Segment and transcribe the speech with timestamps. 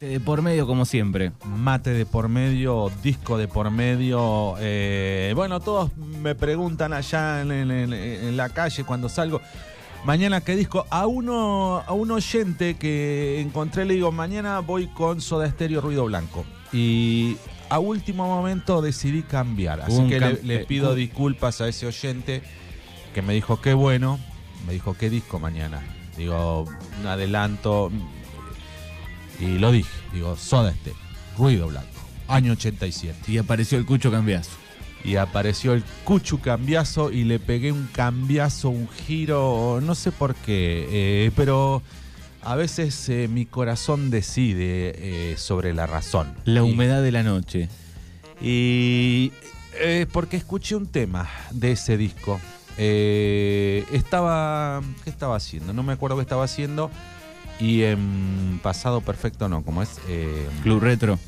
[0.00, 1.32] De por medio, como siempre.
[1.44, 4.54] Mate de por medio, disco de por medio.
[4.60, 9.40] eh, bueno, todos me preguntan allá en, en- la calle cuando salgo.
[10.04, 10.86] Mañana qué disco.
[10.90, 16.04] A uno, a un oyente que encontré le digo, mañana voy con Soda Estéreo Ruido
[16.04, 16.44] Blanco.
[16.72, 17.36] Y
[17.68, 19.80] a último momento decidí cambiar.
[19.80, 22.42] Así un que le, cam- le eh, pido disculpas a ese oyente
[23.12, 24.20] que me dijo qué bueno.
[24.64, 25.82] Me dijo qué disco mañana.
[26.16, 26.66] Digo,
[27.00, 27.90] un adelanto.
[29.40, 30.98] Y lo dije, digo, Soda Stereo,
[31.36, 31.88] Ruido Blanco,
[32.28, 33.30] año 87.
[33.30, 34.50] Y apareció el Cucho Cambiazo.
[35.04, 40.34] Y apareció el Cuchu cambiazo y le pegué un cambiazo, un giro, no sé por
[40.34, 41.82] qué, eh, pero
[42.42, 46.34] a veces eh, mi corazón decide eh, sobre la razón.
[46.44, 47.68] La Y- humedad de la noche.
[48.42, 49.30] y
[49.80, 52.40] eh, porque escuché un tema de ese disco.
[53.92, 54.82] Estaba.
[55.04, 55.72] ¿Qué estaba haciendo?
[55.72, 56.90] No me acuerdo qué estaba haciendo.
[57.60, 59.98] Y en Pasado Perfecto no, como es.
[60.08, 61.18] Eh, Club Retro.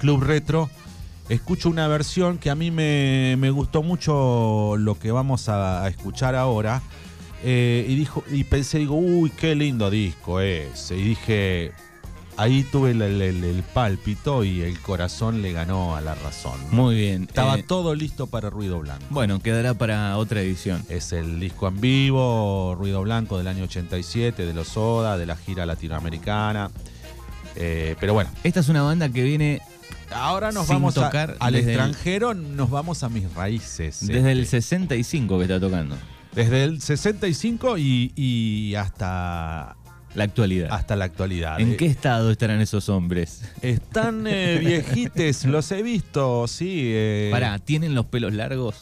[0.00, 0.70] Club Retro.
[1.28, 5.88] Escucho una versión que a mí me, me gustó mucho lo que vamos a, a
[5.88, 6.82] escuchar ahora.
[7.42, 10.96] Eh, y, dijo, y pensé, digo, uy, qué lindo disco ese.
[10.96, 11.72] Y dije,
[12.36, 16.58] ahí tuve el, el- el- el pálpito y el corazón le ganó a la razón.
[16.70, 17.24] Muy bien.
[17.24, 19.04] Estaba Eh, todo listo para Ruido Blanco.
[19.10, 20.82] bueno, quedará para otra edición.
[20.88, 25.36] Es el disco en vivo, Ruido Blanco del año 87, de los Soda, de la
[25.36, 26.70] gira latinoamericana.
[27.54, 29.62] Eh, pero bueno, Esta es una banda que viene
[30.12, 34.06] ahora nos Sin vamos a- tocar al desde el- extranjero, nos vamos a mis raíces.
[34.06, 35.96] desde el este, 65 que está tocando.
[36.34, 39.74] desde el 65 y, y hasta,
[40.16, 40.68] La actualidad.
[40.72, 41.60] hasta la actualidad.
[41.60, 43.42] ¿En Eh, qué estado estarán esos hombres?
[43.62, 46.80] Están eh, viejites, los he visto, sí.
[46.94, 48.76] eh, Pará, ¿tienen los pelos largos?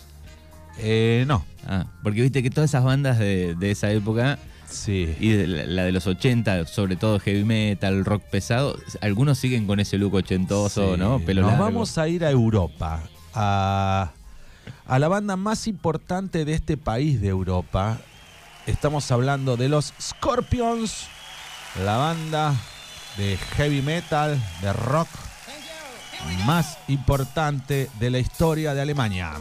[0.79, 5.15] eh, no, Ah, porque viste que todas esas bandas de, de esa época sí.
[5.19, 9.67] y de la, la de los 80, sobre todo heavy metal, rock pesado, algunos siguen
[9.67, 11.01] con ese look ochentoso, Sí.
[11.01, 11.21] ¿no?
[11.21, 11.65] Pelo Nos largo.
[11.65, 13.03] vamos a ir a Europa,
[13.35, 14.13] a,
[14.87, 17.99] a la banda más importante de este país de Europa.
[18.67, 21.07] Estamos hablando de los Scorpions,
[21.83, 22.55] la banda
[23.17, 25.09] de heavy metal, de rock
[26.47, 29.33] más importante de la historia de Alemania.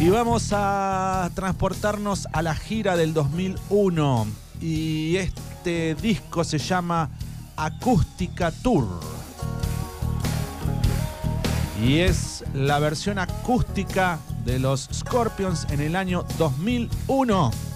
[0.00, 4.26] Y vamos a transportarnos a la gira del 2001.
[4.60, 7.10] Y este disco se llama
[7.56, 8.86] Acústica Tour.
[11.82, 17.67] Y es la versión acústica de los Scorpions en el año 2001.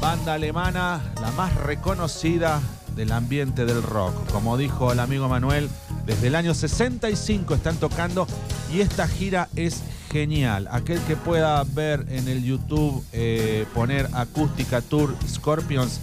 [0.00, 2.60] Banda alemana, la más reconocida
[2.94, 4.14] del ambiente del rock.
[4.30, 5.68] Como dijo el amigo Manuel,
[6.06, 8.26] desde el año 65 están tocando
[8.72, 10.68] y esta gira es genial.
[10.70, 16.00] Aquel que pueda ver en el YouTube, eh, poner Acústica Tour Scorpions,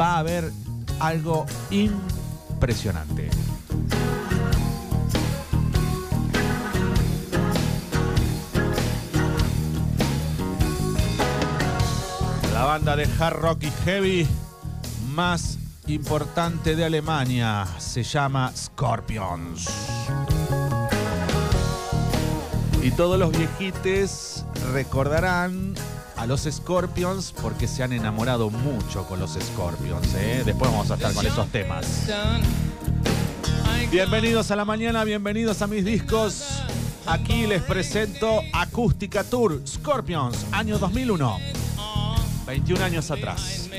[0.00, 0.50] va a ver
[0.98, 3.30] algo impresionante.
[12.72, 14.26] Banda de hard rock y heavy
[15.10, 19.68] más importante de Alemania se llama Scorpions.
[22.82, 25.74] Y todos los viejites recordarán
[26.16, 30.14] a los Scorpions porque se han enamorado mucho con los Scorpions.
[30.14, 30.42] ¿eh?
[30.42, 32.06] Después vamos a estar con esos temas.
[33.90, 36.62] Bienvenidos a la mañana, bienvenidos a mis discos.
[37.04, 41.51] Aquí les presento Acústica Tour Scorpions, año 2001.
[42.52, 43.70] 21 años atrás.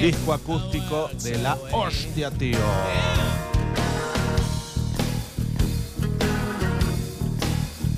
[0.00, 2.56] Disco acústico de la hostia, tío.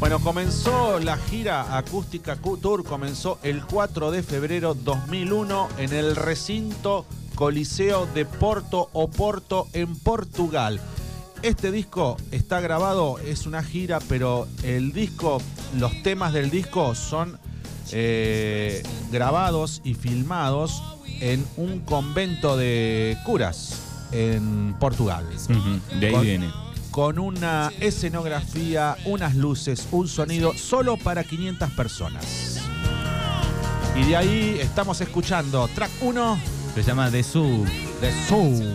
[0.01, 7.07] Bueno, comenzó la gira Acústica Tour, comenzó el 4 de febrero 2001 en el recinto
[7.37, 10.81] Coliseo de Porto Oporto en Portugal.
[11.43, 15.41] Este disco está grabado, es una gira, pero el disco,
[15.79, 17.39] los temas del disco son
[17.93, 20.83] eh, grabados y filmados
[21.21, 23.81] en un convento de curas
[24.13, 25.25] en Portugal.
[26.01, 26.51] De ahí Con- viene.
[26.91, 32.59] Con una escenografía, unas luces, un sonido solo para 500 personas.
[33.95, 36.39] Y de ahí estamos escuchando track 1
[36.75, 37.65] Se llama The Zoo.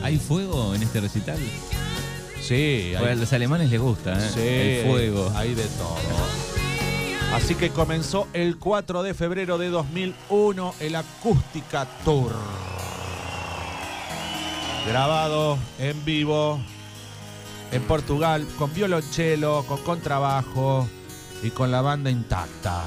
[0.03, 1.37] ¿Hay fuego en este recital?
[2.41, 4.29] Sí, Porque a los alemanes les gusta, ¿eh?
[4.33, 5.31] sí, El fuego.
[5.35, 5.95] hay de todo.
[7.33, 12.33] Así que comenzó el 4 de febrero de 2001 el Acústica Tour.
[14.85, 16.59] Grabado en vivo
[17.71, 20.87] en Portugal con violonchelo, con contrabajo
[21.41, 22.83] y con la banda intacta.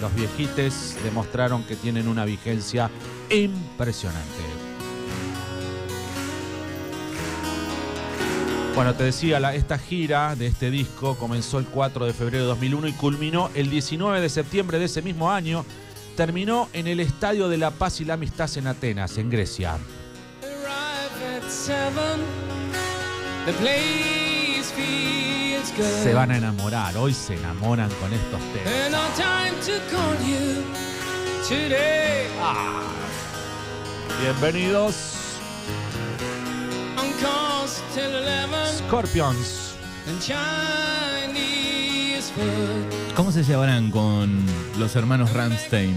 [0.00, 2.88] Los viejites demostraron que tienen una vigencia
[3.30, 4.61] impresionante.
[8.74, 12.48] Bueno, te decía, la- esta gira de este disco comenzó el 4 de febrero de
[12.48, 15.64] 2001 y culminó el 19 de septiembre de ese mismo año.
[16.16, 19.76] Terminó en el Estadio de la Paz y la Amistad en Atenas, en Grecia.
[26.02, 28.72] Se van a enamorar, hoy se enamoran con estos temas.
[31.48, 32.28] Today.
[34.20, 34.94] Bienvenidos,
[38.78, 39.74] Scorpions.
[43.14, 44.44] ¿Cómo se llevarán con
[44.78, 45.94] los hermanos Ramstein?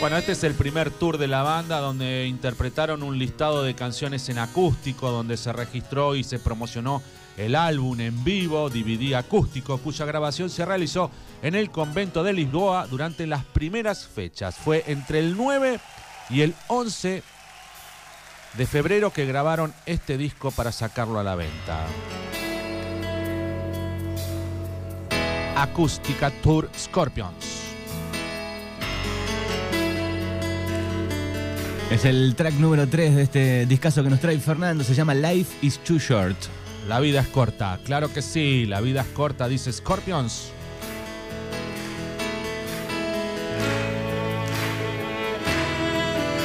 [0.00, 4.28] Bueno, este es el primer tour de la banda donde interpretaron un listado de canciones
[4.28, 7.02] en acústico, donde se registró y se promocionó
[7.36, 11.10] el álbum en vivo, DVD acústico, cuya grabación se realizó
[11.42, 14.56] en el convento de Lisboa durante las primeras fechas.
[14.56, 15.80] Fue entre el 9
[16.30, 17.22] y el 11
[18.56, 21.86] de febrero que grabaron este disco para sacarlo a la venta.
[25.56, 27.56] Acústica Tour Scorpions.
[31.90, 34.82] Es el track número 3 de este discazo que nos trae Fernando.
[34.84, 36.36] Se llama Life is Too Short.
[36.88, 40.50] La vida es corta, claro que sí, la vida es corta, dice Scorpions.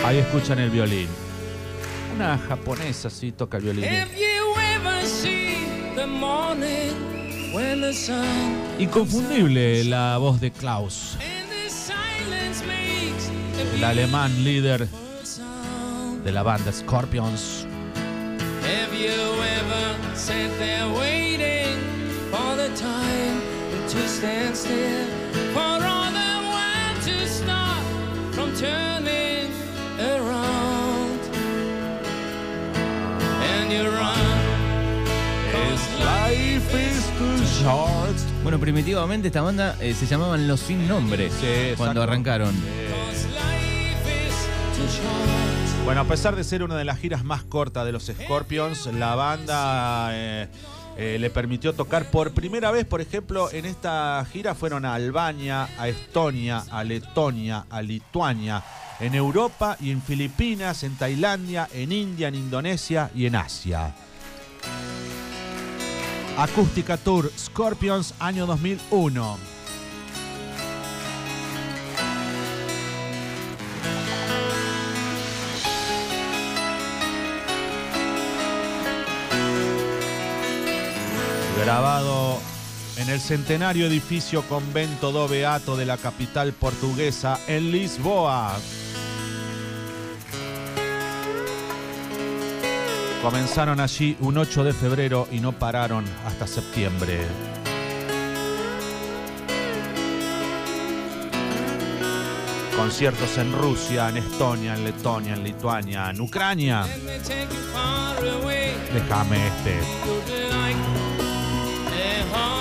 [0.04, 1.31] Ahí escuchan el violín.
[2.16, 3.84] Una japonesa sí toca el violín.
[3.86, 11.50] If you ever see the morning when the sun Inconfundible la voz de Klaus, and
[11.50, 14.88] the silence makes the el alemán líder
[16.24, 17.66] de la banda Scorpions.
[18.64, 21.78] Have you ever sat there waiting
[22.30, 23.42] for the time
[23.90, 25.08] to stand still?
[25.54, 27.84] For all the world to stop
[28.34, 29.52] from turning
[30.00, 30.61] around.
[38.44, 42.54] Bueno, primitivamente esta banda eh, se llamaban Los Sin Nombre Sí, cuando arrancaron.
[45.86, 49.16] Bueno, a pesar de ser una de las giras más cortas de los Scorpions, la
[49.16, 50.48] banda eh,
[50.98, 55.68] eh, le permitió tocar por primera vez, por ejemplo, en esta gira fueron a Albania,
[55.78, 58.64] a Estonia, a Letonia, a Lituania,
[59.02, 63.96] en Europa y en Filipinas, en Tailandia, en India, en Indonesia y en Asia.
[66.38, 69.52] Acústica Tour Scorpions año 2001.
[81.64, 82.40] grabado
[82.98, 88.58] en el centenario edificio convento do Beato de la capital portuguesa en Lisboa.
[93.22, 97.20] Comenzaron allí un 8 de febrero y no pararon hasta septiembre.
[102.76, 106.84] Conciertos en Rusia, en Estonia, en Letonia, en Lituania, en Ucrania.
[108.92, 109.80] Déjame este.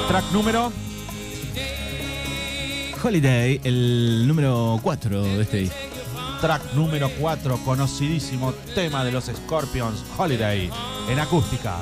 [0.09, 0.71] Track número
[3.03, 5.90] Holiday, el número 4 de este disco.
[6.41, 10.71] Track número 4, conocidísimo tema de los Scorpions, Holiday,
[11.11, 11.77] en acústica.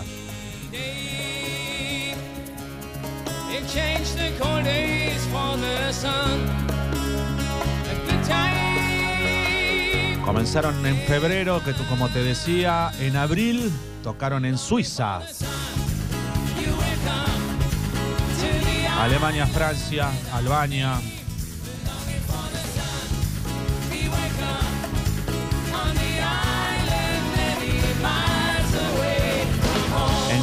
[10.25, 13.71] Comenzaron en febrero, que tú, como te decía, en abril
[14.03, 15.21] tocaron en Suiza,
[18.99, 21.01] Alemania, Francia, Albania.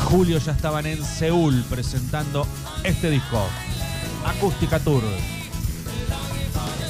[0.06, 2.48] Julio ya estaban en Seúl presentando
[2.84, 3.44] este disco,
[4.26, 5.04] Acústica Tour.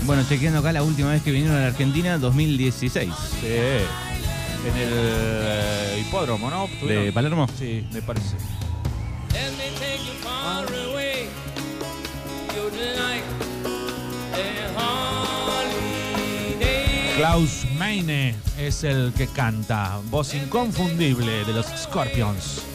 [0.03, 3.11] Bueno, chequeando acá la última vez que vinieron a la Argentina, 2016.
[3.41, 6.67] Sí, en el eh, hipódromo, ¿no?
[6.85, 7.11] ¿De.
[7.11, 7.47] Palermo?
[7.57, 8.35] Sí, me parece.
[17.17, 22.74] Klaus Meine es el que canta, voz inconfundible de los Scorpions.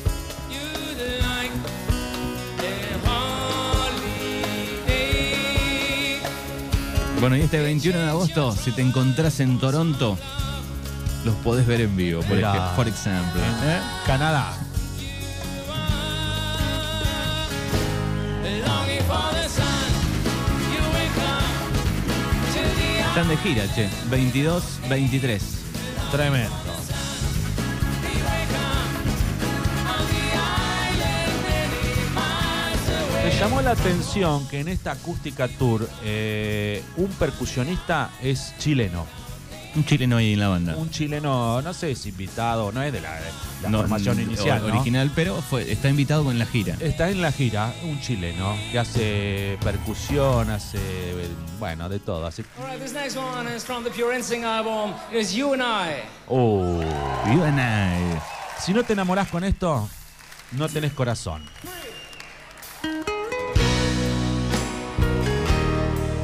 [7.21, 10.17] Bueno, y este 21 de agosto, si te encontrás en Toronto,
[11.25, 12.55] los podés ver en vivo, por, Mirá.
[12.55, 13.41] ej- por ejemplo.
[14.07, 14.55] Canadá.
[20.93, 23.89] Up to the Están de gira, che.
[24.11, 25.43] 22, 23.
[26.13, 26.70] Tremendo.
[33.33, 39.07] Me llamó la atención que en esta acústica tour eh, un percusionista es chileno.
[39.77, 40.75] Un chileno ahí en la banda.
[40.77, 43.21] Un chileno, no sé si invitado, no es de la, de
[43.63, 44.65] la No, formación inicial.
[44.65, 44.75] o- ¿no?
[44.75, 46.77] Original, pero fue, está invitado con la gira.
[46.81, 50.79] Está en la gira un chileno que hace percusión, hace,
[51.61, 52.27] bueno, de todo.
[52.27, 54.93] Así, All right, this next one is from the Pure Instinct album.
[55.13, 56.03] It is You and I.
[56.29, 56.83] oh.
[57.33, 58.19] You and I.
[58.59, 59.89] Si no te enamorás con esto,
[60.53, 61.45] no tenés corazón.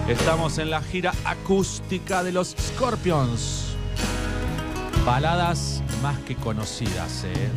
[0.08, 3.74] Estamos en la gira acústica de los Scorpions.
[5.04, 7.50] Baladas más que conocidas, ¿eh?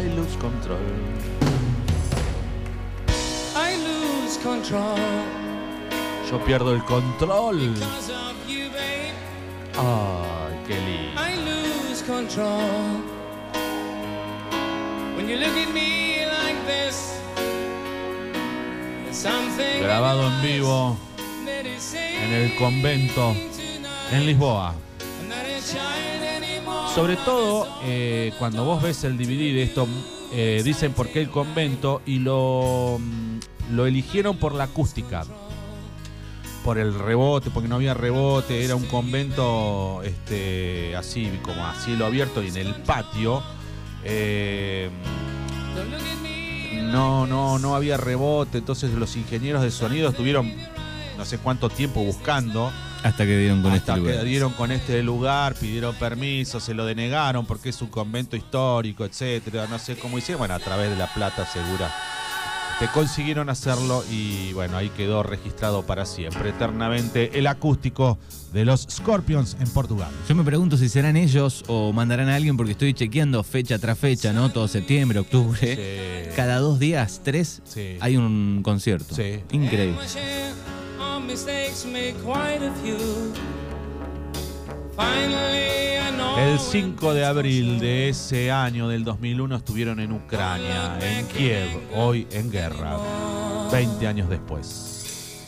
[0.00, 0.78] I lose control.
[3.56, 4.98] I lose control
[6.30, 7.74] Yo pierdo el control.
[7.74, 9.12] because of you, babe.
[9.76, 11.20] Ay, qué lindo.
[11.20, 13.02] I lose control
[15.16, 17.20] when you look at me like this.
[19.80, 20.98] Grabado en vivo
[21.46, 23.34] en el convento
[24.12, 24.74] en Lisboa.
[26.94, 29.88] Sobre todo, eh, cuando vos ves el DVD de esto,
[30.32, 33.38] eh, dicen por qué el convento y lo, mm,
[33.74, 35.24] lo eligieron por la acústica.
[36.62, 42.04] Por el rebote, porque no había rebote, era un convento este, así como a cielo
[42.04, 43.42] abierto y en el patio.
[44.04, 44.90] eh,
[46.82, 50.52] No, no, no había rebote, entonces los ingenieros de sonido estuvieron
[51.16, 52.72] no sé cuánto tiempo buscando.
[53.02, 54.16] Hasta que dieron con Hasta este lugar.
[54.18, 59.04] que dieron con este lugar, pidieron permiso, se lo denegaron porque es un convento histórico,
[59.04, 61.92] etcétera, no sé cómo hicieron, bueno, a través de la plata segura.
[62.80, 68.18] Te consiguieron hacerlo y bueno, ahí quedó registrado para siempre, eternamente, el acústico
[68.52, 70.10] de los Scorpions en Portugal.
[70.28, 73.98] Yo me pregunto si serán ellos o mandarán a alguien porque estoy chequeando fecha tras
[73.98, 74.50] fecha, ¿no?
[74.50, 75.58] Todo septiembre, octubre.
[76.28, 76.30] Sí.
[76.36, 77.96] Cada dos días, tres, Sí.
[78.00, 79.14] hay un concierto.
[79.14, 79.40] Sí.
[79.52, 79.96] Increíble.
[86.36, 92.26] El 5 de abril de ese año del 2001 estuvieron en Ucrania, en Kiev, hoy
[92.30, 92.98] en guerra,
[93.72, 95.46] 20 años después.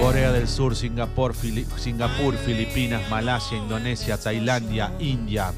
[0.00, 1.34] Corea del Sur, Singapur,
[1.76, 5.52] Singapur, Filipinas, Malasia, Indonesia, Tailandia, India.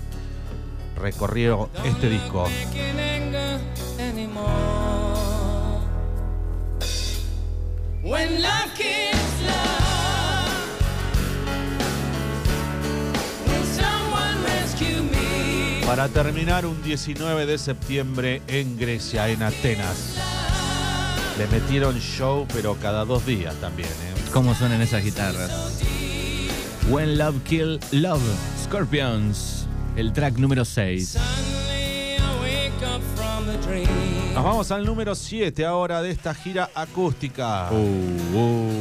[0.97, 2.47] Recorrió este disco.
[15.87, 20.17] Para terminar un 19 de septiembre en Grecia, en Atenas.
[21.39, 23.89] Le metieron show, pero cada dos días también.
[23.89, 24.15] ¿eh?
[24.33, 25.81] ¿Cómo suenan esas guitarras?
[26.89, 28.21] When Love Kill Love,
[28.65, 31.19] Scorpions, el track número 6.
[34.35, 37.71] Nos vamos al número 7 ahora de esta gira acústica.
[37.71, 37.77] Uh,
[38.35, 38.72] uh,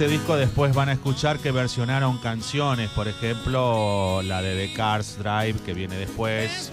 [0.00, 5.18] este disco después van a escuchar que versionaron canciones, por ejemplo, la de The Cars
[5.18, 6.72] Drive que viene después,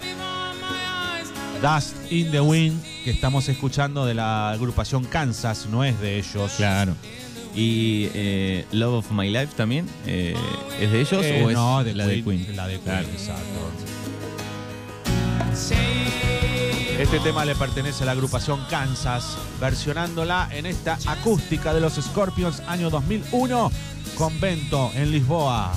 [1.60, 6.52] Dust in the Wind que estamos escuchando de la agrupación Kansas, no es de ellos.
[6.56, 6.94] Claro.
[7.54, 9.86] ¿Y eh, Love of My Life también?
[10.06, 10.34] eh,
[10.80, 12.56] ¿Es de ellos Eh, o es no, de la de Queen?
[12.56, 13.08] La de Queen, Claro.
[13.08, 13.87] exacto.
[16.98, 22.60] Este tema le pertenece a la agrupación Kansas, versionándola en esta acústica de los Scorpions
[22.66, 23.70] año 2001,
[24.16, 25.74] convento en Lisboa.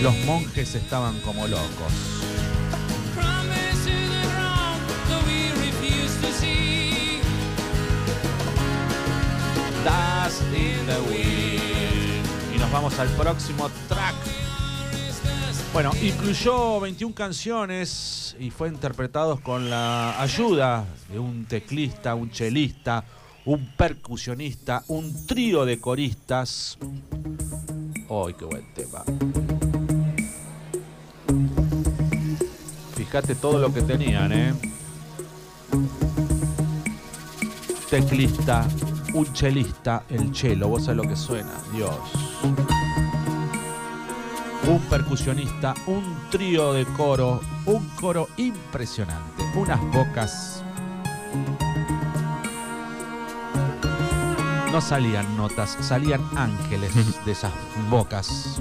[0.00, 1.92] Los monjes estaban como locos.
[12.54, 14.27] Y nos vamos al próximo track.
[15.80, 23.04] Bueno, incluyó 21 canciones y fue interpretados con la ayuda de un teclista, un chelista,
[23.44, 26.78] un percusionista, un trío de coristas.
[28.10, 29.04] ¡Ay, qué buen tema!
[32.96, 34.54] Fíjate todo lo que tenían, ¿eh?
[37.88, 38.66] Teclista,
[39.14, 42.97] un chelista, el chelo, vos sabés lo que suena, Dios.
[44.68, 50.62] Un percusionista, un trío de coro, un coro impresionante, unas bocas.
[54.70, 56.92] No salían notas, salían ángeles
[57.24, 57.52] de esas
[57.88, 58.60] bocas.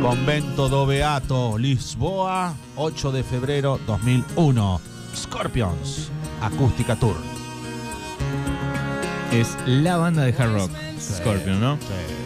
[0.00, 4.80] Convento do Beato, Lisboa, 8 de febrero 2001.
[5.14, 7.16] Scorpions, Acústica Tour.
[9.32, 11.78] Es la banda de hard rock, Scorpion, ¿no?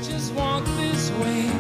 [0.03, 1.51] Just walk this way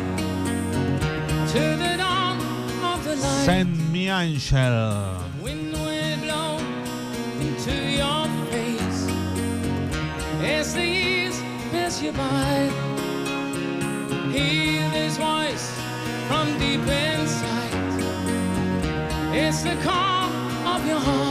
[1.52, 2.38] to the dawn
[2.85, 3.44] of the light.
[3.44, 5.16] Send me angel.
[5.42, 6.59] Wind will blow
[7.40, 9.09] into your face
[10.42, 11.40] as the years
[11.73, 12.71] pass you by.
[14.30, 15.73] Hear this voice
[16.28, 17.73] from deep inside.
[19.35, 20.30] It's the call
[20.66, 21.22] of your heart.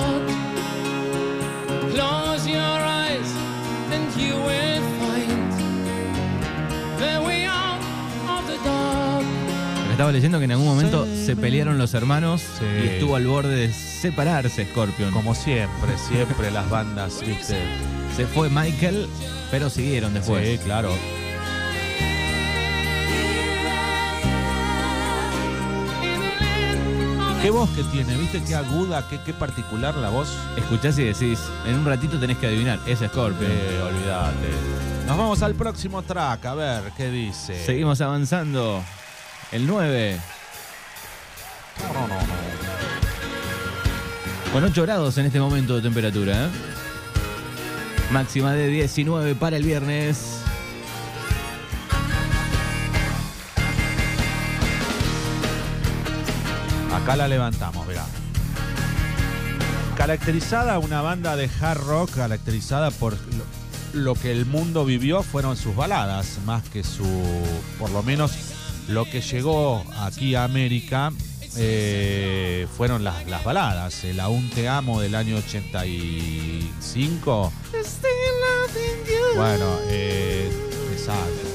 [10.02, 11.26] Estaba leyendo que en algún momento Sí.
[11.28, 12.66] se pelearon los hermanos Sí.
[12.66, 15.12] y estuvo al borde de separarse Scorpion.
[15.12, 17.56] Como siempre, siempre las bandas, viste.
[18.16, 19.08] Se fue Michael,
[19.52, 20.44] pero siguieron después.
[20.44, 20.90] Sí, claro.
[27.42, 28.16] ¿Qué voz que tiene?
[28.18, 30.30] ¿Viste qué aguda, qué, qué particular la voz?
[30.58, 33.52] Escuchás y decís, en un ratito tenés que adivinar, es Scorpion.
[33.52, 34.50] Eh, olvídate.
[35.08, 37.64] Nos vamos al próximo track, a ver qué dice.
[37.66, 38.84] Seguimos avanzando.
[39.52, 40.18] El 9,
[41.82, 42.22] No, no, no, no.
[44.54, 46.46] con 8 grados en este momento de temperatura.
[46.46, 46.50] ¿eh?
[48.12, 50.38] Máxima de 19 para el viernes.
[56.94, 58.06] Acá la levantamos, verá.
[59.96, 65.56] Caracterizada una banda de hard rock, caracterizada por lo, lo que el mundo vivió fueron
[65.58, 67.06] sus baladas, más que su,
[67.80, 68.32] por lo menos
[68.92, 71.12] lo que llegó aquí a América
[71.58, 74.04] eh, fueron las, baladas.
[74.04, 77.52] El Aún Te Amo del año 85.
[79.36, 80.52] Bueno, eh,
[80.92, 81.48] exacto.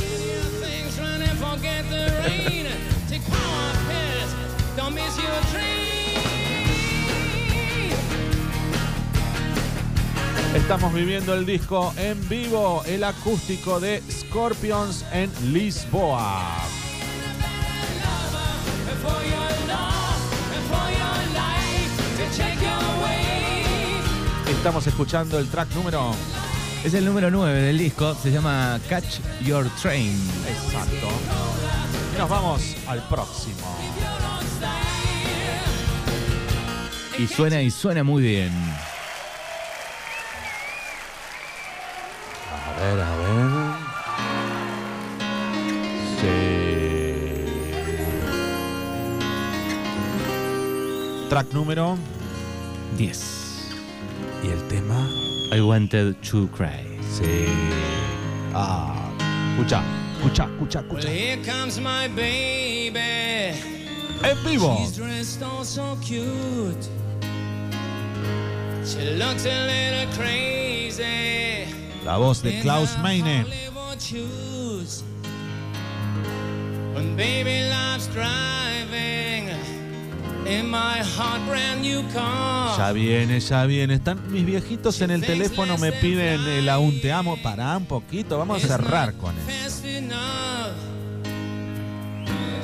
[10.54, 16.75] Estamos viviendo el disco en vivo, el acústico de Scorpions en Lisboa.
[24.66, 26.10] Estamos escuchando el track número.
[26.82, 30.20] Es el número 9 del disco, se llama Catch Your Train.
[30.48, 31.06] Exacto.
[32.12, 33.78] Y nos vamos al próximo.
[37.16, 38.50] Y suena y suena muy bien.
[42.50, 43.28] A ver, a ver.
[51.22, 51.28] Sí.
[51.28, 51.96] Track número
[52.98, 53.45] 10.
[54.46, 55.08] Y el tema.
[55.52, 56.84] I wanted to cry.
[57.02, 57.46] Sí.
[58.54, 58.94] Ah,
[59.56, 59.82] escucha,
[60.18, 61.08] escucha, escucha, Well, escucha.
[61.08, 63.54] here comes my baby.
[64.22, 64.76] En vivo.
[64.78, 66.88] She's dressed all so cute.
[68.84, 71.66] She looks a little crazy.
[72.04, 73.44] La voz de Klaus Meine.
[76.94, 79.50] When baby loves driving
[82.76, 83.94] Ya viene, ya viene.
[83.94, 87.36] Están mis viejitos en el teléfono, me piden el aún te amo.
[87.42, 89.42] Pará un poquito, vamos a cerrar con él.
[89.44, 90.76] Fast enough.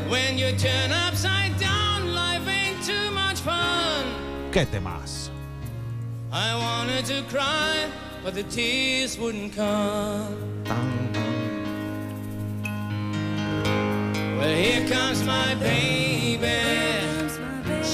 [0.09, 4.05] When you turn upside down, life ain't too much fun.
[4.53, 5.31] ¿Qué temas?
[6.31, 7.89] I wanted to cry,
[8.23, 10.37] but the tears wouldn't come.
[14.39, 16.92] Well, here comes my baby.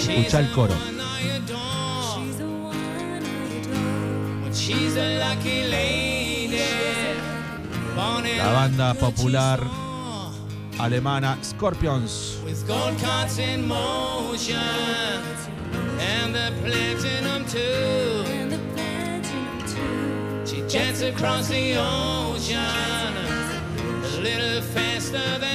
[0.08, 0.74] Escucha el coro.
[8.38, 9.60] La banda popular
[10.78, 12.38] alemana Scorpions.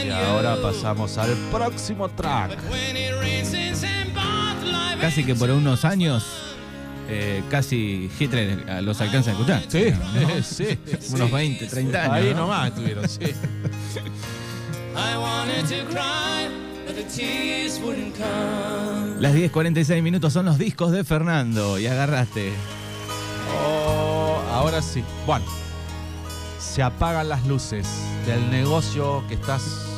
[0.05, 2.57] Y ahora pasamos al próximo track.
[5.03, 6.23] Casi que por unos años,
[7.09, 9.61] eh, casi Hitler los alcanza a escuchar.
[9.67, 10.41] Sí, ¿no?
[10.43, 10.79] sí.
[11.13, 12.13] Unos 20, 30 años.
[12.13, 12.43] Ahí ¿no?
[12.43, 13.19] nomás estuvieron, sí.
[14.95, 16.47] I wanted to cry,
[16.87, 19.19] but the tears wouldn't come.
[19.19, 22.53] Las 10.46 minutos son los discos de Fernando y agarraste.
[23.61, 25.03] Oh, Ahora sí.
[25.27, 25.43] Bueno,
[26.59, 27.85] se apagan las luces
[28.25, 29.92] del negocio que estás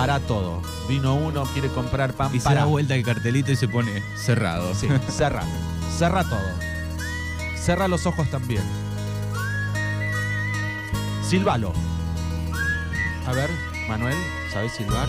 [0.00, 0.62] para todo.
[0.88, 2.60] Vino uno, quiere comprar pan Y se para.
[2.60, 4.74] da vuelta el cartelito y se pone cerrado.
[4.74, 5.42] Sí, cerra.
[5.98, 6.40] Cerra todo.
[7.54, 8.62] Cerra los ojos también.
[11.28, 11.74] Silbalo.
[13.26, 13.50] A ver,
[13.90, 14.16] Manuel,
[14.50, 15.08] ¿sabes silbar?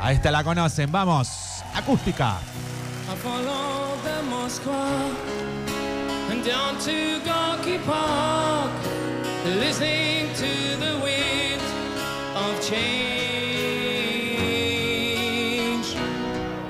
[0.00, 1.28] A esta la conocen, vamos.
[1.74, 2.38] Acústica.
[4.04, 5.63] The Moskva and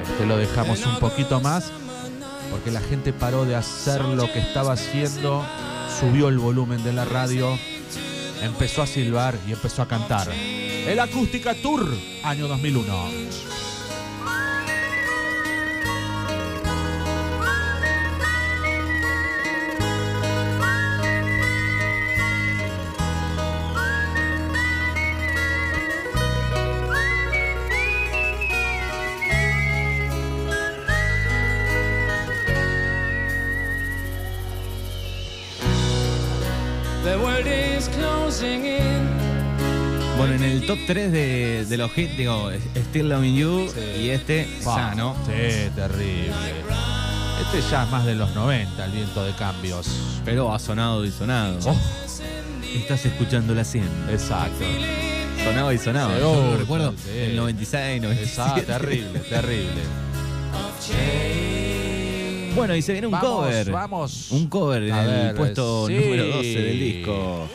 [0.03, 1.73] Este lo dejamos un poquito más
[2.53, 5.45] porque la gente paró de hacer lo que estaba haciendo,
[5.99, 7.59] subió el volumen de la radio,
[8.43, 10.29] empezó a silbar y empezó a cantar.
[10.31, 11.85] El Acústica Tour,
[12.23, 13.54] año 2001.
[40.19, 44.01] Bueno, en el top 3 de, de los hits, digo, Still Loving You Sí.
[44.03, 45.15] y este, Pa, ya, ¿no?
[45.27, 46.33] Sí, terrible.
[47.41, 49.87] Este ya es más de los 90, el viento de cambios.
[50.25, 51.59] Pero ha sonado y sonado.
[51.67, 51.77] Oh,
[52.77, 53.85] Estás escuchando la 100.
[54.11, 54.65] exacto.
[55.45, 56.19] Sonaba y sonaba.
[56.19, 57.11] Yo lo recuerdo sí.
[57.17, 58.25] el 96, 97.
[58.25, 59.83] Exacto, terrible, terrible.
[62.57, 63.71] Bueno, y se viene un Vamos, cover.
[63.71, 64.31] vamos.
[64.31, 65.95] Un cover en el puesto sí.
[65.95, 67.49] número 12 del disco.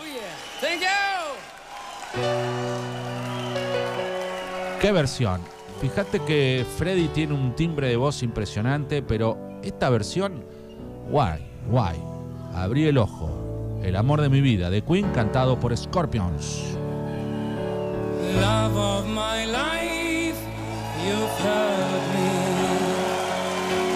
[4.82, 5.42] ¿Qué versión?
[5.82, 10.44] Fíjate que Freddy tiene un timbre de voz impresionante, pero esta versión,
[11.10, 11.98] guay, guay.
[12.54, 13.80] Abrí el ojo.
[13.84, 16.64] El amor de mi vida, de Queen, cantado por Scorpions.
[18.42, 20.38] Love of my life,
[21.06, 22.30] you've hurt me.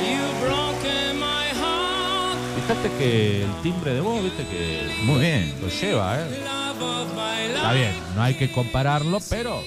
[0.09, 2.37] You've broken my heart.
[2.55, 5.53] Fíjate que el timbre de voz, viste que Muy bien.
[5.61, 6.27] lo lleva, ¿eh?
[7.55, 9.61] Está bien, no hay que compararlo, pero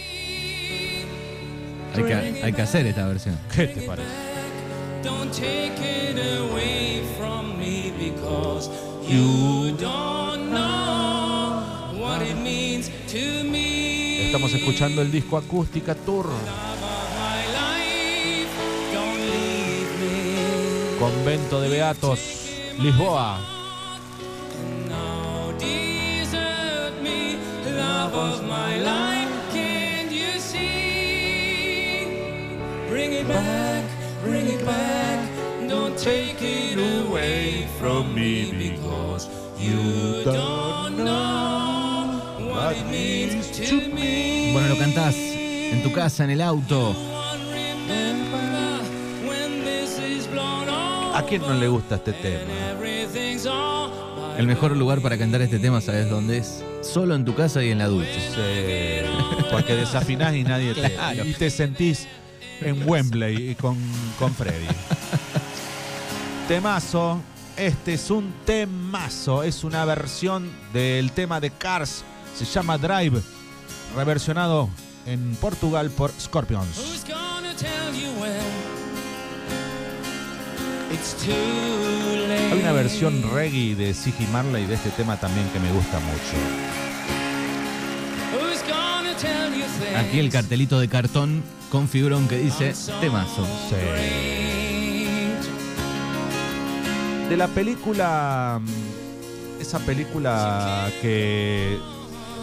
[1.97, 3.39] Hay que, hay que hacer esta versión.
[3.55, 4.09] ¿qué te parece?
[5.03, 8.69] Don't take it away from me because
[9.09, 11.63] you don't know
[11.99, 14.27] what it means to me.
[14.27, 16.27] Estamos escuchando el disco Acústica Tour.
[20.99, 22.21] Convento de Beatos,
[22.81, 23.56] Lisboa.
[33.21, 33.85] It back,
[34.23, 35.19] bring it back,
[35.69, 42.21] don't take it away from me because you don't know
[42.53, 44.53] what it means to me.
[44.53, 46.95] Bueno, lo cantás en tu casa, en el auto.
[51.15, 52.53] ¿A quién no le gusta este tema?
[54.39, 56.63] El mejor lugar para cantar este tema, ¿sabes dónde es?
[56.83, 58.21] Solo en tu casa y en la ducha.
[58.35, 60.93] Sí, porque desafinás y nadie te.
[60.93, 61.25] Claro.
[61.25, 62.07] Y te sentís
[62.61, 63.77] en Wembley y con,
[64.19, 64.66] con Freddy.
[66.49, 67.21] Temazo.
[67.57, 69.42] Este es un temazo.
[69.42, 72.05] Es una versión del tema de Cars.
[72.37, 73.21] Se llama Drive.
[73.95, 74.69] Reversionado
[75.07, 76.79] en Portugal por Scorpions.
[76.79, 78.37] Who's gonna tell you when
[80.92, 81.33] it's too
[82.29, 82.53] late?
[82.53, 86.86] Hay una versión reggae de Siggy Marley de este tema también que me gusta mucho.
[89.99, 93.47] Aquí el cartelito de cartón con figurón que dice temazo.
[93.69, 93.77] Sí.
[97.29, 98.61] De la película.
[98.63, 101.79] mm, Esa película que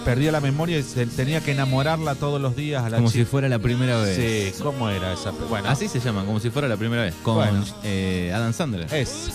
[0.04, 3.24] perdía la memoria y se tenía que enamorarla todos los días a la Como si
[3.24, 4.18] fuera la primera vez.
[4.56, 5.32] Sí, ¿cómo era esa?
[5.32, 7.14] pe- Bueno, Así se llama, como si fuera la primera vez.
[7.24, 7.64] Con Bueno.
[7.84, 8.94] eh, Adam Sandler.
[8.94, 9.30] es.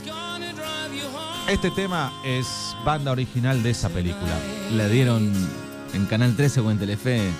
[1.48, 2.46] Este tema es
[2.84, 4.34] banda original de esa película.
[4.72, 5.32] La dieron
[5.94, 7.30] en Canal 13 o en Telefe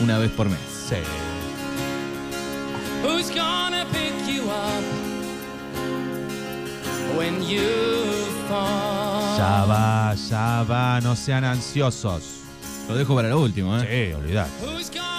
[0.00, 0.58] una vez por mes.
[0.88, 0.96] Sí.
[3.02, 4.84] Who's gonna pick you up
[7.16, 7.60] when you
[8.48, 9.36] fall?
[9.38, 12.22] Ya va, ya va, no sean ansiosos.
[12.88, 14.12] Lo dejo para lo último, ¿eh?
[14.12, 14.46] Sí, gonna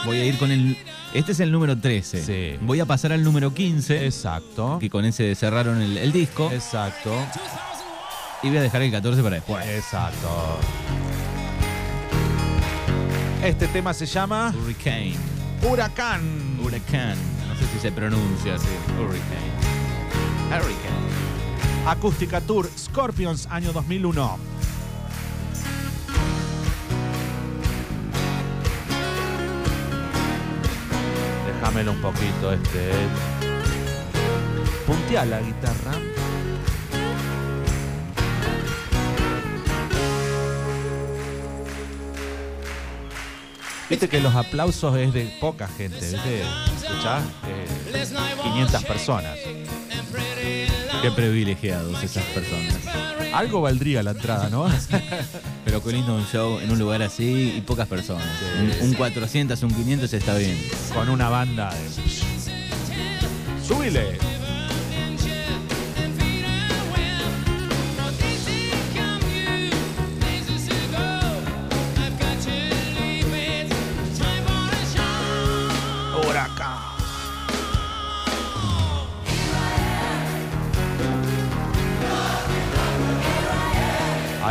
[0.06, 0.78] Voy a ir con el.
[1.14, 2.24] Este es el número 13.
[2.24, 2.58] Sí.
[2.62, 4.78] Voy a pasar al número 15, Exacto.
[4.80, 6.50] que con ese cerraron el, el disco.
[6.52, 7.10] Exacto.
[7.10, 7.42] 2001?
[8.44, 9.66] Y voy a dejar el 14 para después.
[9.68, 10.28] Exacto.
[13.44, 15.16] Este tema se llama Hurricane.
[15.68, 16.60] Huracán.
[16.64, 17.18] Huracán.
[17.48, 18.68] No sé si se pronuncia así.
[19.00, 19.52] Hurricane.
[20.48, 21.88] Hurricane.
[21.88, 24.38] Acústica Tour Scorpions, año 2001.
[31.48, 32.92] Déjamelo un poquito este.
[34.86, 36.21] Puntea la guitarra.
[43.92, 46.44] Viste que los aplausos es de poca gente, ¿viste?
[46.78, 47.24] ¿Escuchás?
[47.46, 48.08] Eh,
[48.42, 49.38] 500 personas.
[51.02, 52.74] Qué privilegiados esas personas.
[53.34, 54.66] Algo valdría la entrada, ¿no?
[55.66, 58.26] Pero qué lindo un show en un lugar así y pocas personas.
[58.82, 60.58] Un, un 400, un 500 está bien.
[60.94, 63.68] Con una banda de...
[63.68, 64.41] ¡Súbile!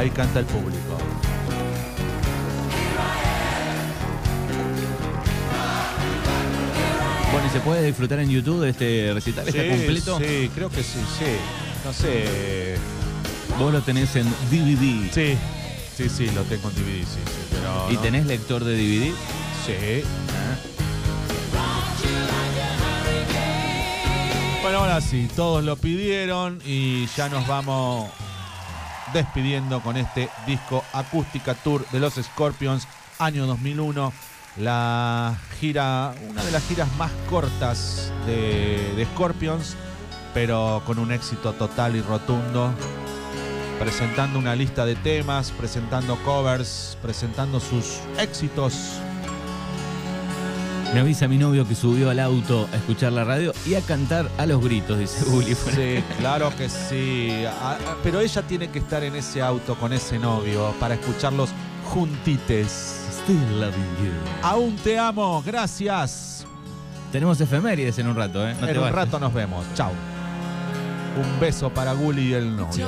[0.01, 0.97] Ahí canta el público.
[7.33, 9.47] Bueno, ¿y se puede disfrutar en YouTube de este recital?
[9.49, 10.19] ¿Está completo?
[10.19, 11.27] Sí, creo que sí, sí.
[11.85, 12.77] No sé.
[13.59, 15.13] Vos lo tenés en DVD.
[15.13, 15.37] Sí,
[15.97, 17.47] sí, sí, lo tengo en DVD, sí, sí.
[17.51, 19.13] Pero ¿Y no- tenés lector de DVD?
[19.67, 20.03] Sí.
[24.63, 28.11] Bueno, ahora sí, todos lo pidieron y ya nos vamos
[29.13, 32.87] despidiendo con este disco Acústica Tour de los Scorpions,
[33.19, 34.13] año 2001.
[34.57, 39.77] La gira, una de las giras más cortas de, de Scorpions,
[40.35, 42.73] pero con un éxito total y rotundo.
[43.79, 49.01] Presentando una lista de temas, presentando covers, presentando sus éxitos
[50.93, 54.29] Me avisa mi novio que subió al auto a escuchar la radio y a cantar
[54.39, 55.55] a los gritos, dice Uli.
[55.55, 57.45] Sí, claro que sí.
[58.03, 61.51] Pero ella tiene que estar en ese auto con ese novio para escucharlos
[61.85, 62.97] juntites.
[63.23, 64.13] Still loving you.
[64.43, 66.45] Aún te amo, gracias.
[67.13, 68.55] Tenemos efemérides en un rato, ¿eh?
[68.55, 68.97] No te en un vayas.
[68.97, 69.65] rato nos vemos.
[69.75, 69.93] Chao.
[71.17, 72.87] Un beso para Gully y el novio.